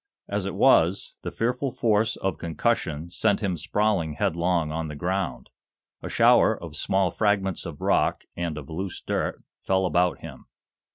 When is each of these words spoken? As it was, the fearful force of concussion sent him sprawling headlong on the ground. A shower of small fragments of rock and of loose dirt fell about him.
As 0.27 0.47
it 0.47 0.55
was, 0.55 1.13
the 1.21 1.29
fearful 1.29 1.71
force 1.71 2.15
of 2.15 2.39
concussion 2.39 3.11
sent 3.11 3.43
him 3.43 3.55
sprawling 3.55 4.13
headlong 4.13 4.71
on 4.71 4.87
the 4.87 4.95
ground. 4.95 5.51
A 6.01 6.09
shower 6.09 6.59
of 6.59 6.75
small 6.75 7.11
fragments 7.11 7.67
of 7.67 7.81
rock 7.81 8.23
and 8.35 8.57
of 8.57 8.67
loose 8.67 8.99
dirt 8.99 9.43
fell 9.59 9.85
about 9.85 10.21
him. 10.21 10.47